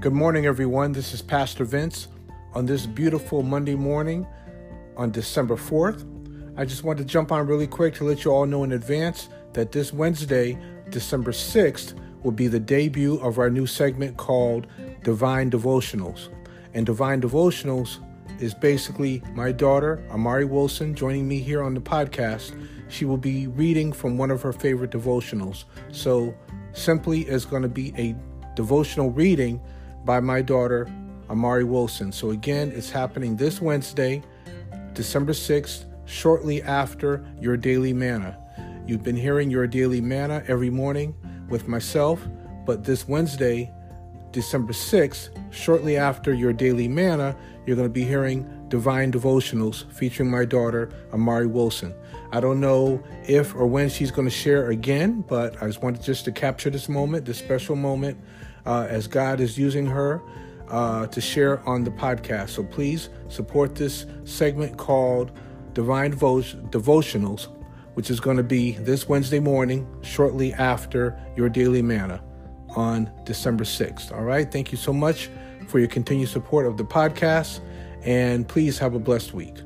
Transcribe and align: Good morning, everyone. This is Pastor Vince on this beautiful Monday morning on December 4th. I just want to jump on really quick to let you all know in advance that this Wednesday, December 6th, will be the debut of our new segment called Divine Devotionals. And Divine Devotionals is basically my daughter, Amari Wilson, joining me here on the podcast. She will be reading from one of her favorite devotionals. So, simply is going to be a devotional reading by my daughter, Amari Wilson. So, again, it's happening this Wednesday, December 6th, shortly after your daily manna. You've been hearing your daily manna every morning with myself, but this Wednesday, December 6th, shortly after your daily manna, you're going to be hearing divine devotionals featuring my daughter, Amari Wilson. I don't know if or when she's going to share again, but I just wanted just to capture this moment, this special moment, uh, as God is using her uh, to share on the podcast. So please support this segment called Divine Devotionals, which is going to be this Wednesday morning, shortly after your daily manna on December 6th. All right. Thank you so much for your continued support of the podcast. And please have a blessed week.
Good 0.00 0.14
morning, 0.14 0.46
everyone. 0.46 0.92
This 0.92 1.12
is 1.12 1.20
Pastor 1.20 1.66
Vince 1.66 2.08
on 2.54 2.64
this 2.64 2.86
beautiful 2.86 3.42
Monday 3.42 3.74
morning 3.74 4.26
on 4.96 5.10
December 5.10 5.56
4th. 5.56 6.06
I 6.56 6.64
just 6.64 6.84
want 6.84 6.98
to 7.00 7.04
jump 7.04 7.30
on 7.30 7.46
really 7.46 7.66
quick 7.66 7.92
to 7.96 8.04
let 8.04 8.24
you 8.24 8.30
all 8.30 8.46
know 8.46 8.64
in 8.64 8.72
advance 8.72 9.28
that 9.52 9.72
this 9.72 9.92
Wednesday, 9.92 10.58
December 10.88 11.32
6th, 11.32 11.92
will 12.22 12.32
be 12.32 12.46
the 12.46 12.58
debut 12.58 13.16
of 13.16 13.38
our 13.38 13.50
new 13.50 13.66
segment 13.66 14.16
called 14.16 14.68
Divine 15.04 15.50
Devotionals. 15.50 16.30
And 16.72 16.86
Divine 16.86 17.20
Devotionals 17.20 17.98
is 18.40 18.54
basically 18.54 19.22
my 19.34 19.52
daughter, 19.52 20.02
Amari 20.10 20.46
Wilson, 20.46 20.94
joining 20.94 21.28
me 21.28 21.40
here 21.40 21.62
on 21.62 21.74
the 21.74 21.80
podcast. 21.82 22.54
She 22.88 23.04
will 23.04 23.18
be 23.18 23.48
reading 23.48 23.92
from 23.92 24.16
one 24.16 24.30
of 24.30 24.40
her 24.40 24.54
favorite 24.54 24.92
devotionals. 24.92 25.64
So, 25.92 26.34
simply 26.72 27.28
is 27.28 27.44
going 27.44 27.64
to 27.64 27.68
be 27.68 27.92
a 27.98 28.16
devotional 28.56 29.10
reading 29.10 29.60
by 30.04 30.20
my 30.20 30.42
daughter, 30.42 30.88
Amari 31.28 31.64
Wilson. 31.64 32.12
So, 32.12 32.30
again, 32.30 32.72
it's 32.74 32.90
happening 32.90 33.36
this 33.36 33.60
Wednesday, 33.60 34.22
December 34.92 35.32
6th, 35.32 35.84
shortly 36.06 36.62
after 36.62 37.24
your 37.40 37.56
daily 37.56 37.92
manna. 37.92 38.36
You've 38.86 39.02
been 39.02 39.16
hearing 39.16 39.50
your 39.50 39.66
daily 39.66 40.00
manna 40.00 40.42
every 40.48 40.70
morning 40.70 41.14
with 41.48 41.68
myself, 41.68 42.26
but 42.66 42.84
this 42.84 43.06
Wednesday, 43.06 43.72
December 44.32 44.72
6th, 44.72 45.30
shortly 45.52 45.96
after 45.96 46.32
your 46.32 46.52
daily 46.52 46.88
manna, 46.88 47.36
you're 47.66 47.76
going 47.76 47.88
to 47.88 47.92
be 47.92 48.04
hearing 48.04 48.48
divine 48.70 49.12
devotionals 49.12 49.84
featuring 49.92 50.30
my 50.30 50.46
daughter, 50.46 50.90
Amari 51.12 51.46
Wilson. 51.46 51.92
I 52.32 52.40
don't 52.40 52.60
know 52.60 53.02
if 53.26 53.54
or 53.54 53.66
when 53.66 53.90
she's 53.90 54.10
going 54.10 54.26
to 54.26 54.34
share 54.34 54.70
again, 54.70 55.22
but 55.28 55.60
I 55.60 55.66
just 55.66 55.82
wanted 55.82 56.02
just 56.02 56.24
to 56.24 56.32
capture 56.32 56.70
this 56.70 56.88
moment, 56.88 57.26
this 57.26 57.38
special 57.38 57.76
moment, 57.76 58.18
uh, 58.64 58.86
as 58.88 59.06
God 59.08 59.40
is 59.40 59.58
using 59.58 59.86
her 59.86 60.22
uh, 60.68 61.08
to 61.08 61.20
share 61.20 61.60
on 61.68 61.82
the 61.82 61.90
podcast. 61.90 62.50
So 62.50 62.62
please 62.62 63.10
support 63.28 63.74
this 63.74 64.06
segment 64.24 64.78
called 64.78 65.32
Divine 65.72 66.12
Devotionals, 66.12 67.48
which 67.94 68.08
is 68.08 68.20
going 68.20 68.36
to 68.36 68.44
be 68.44 68.72
this 68.72 69.08
Wednesday 69.08 69.40
morning, 69.40 69.88
shortly 70.02 70.52
after 70.54 71.20
your 71.36 71.48
daily 71.48 71.82
manna 71.82 72.22
on 72.76 73.10
December 73.24 73.64
6th. 73.64 74.12
All 74.12 74.22
right. 74.22 74.50
Thank 74.50 74.70
you 74.70 74.78
so 74.78 74.92
much 74.92 75.28
for 75.70 75.78
your 75.78 75.88
continued 75.88 76.28
support 76.28 76.66
of 76.66 76.76
the 76.76 76.84
podcast. 76.84 77.60
And 78.02 78.48
please 78.48 78.78
have 78.78 78.94
a 78.94 78.98
blessed 78.98 79.34
week. 79.34 79.56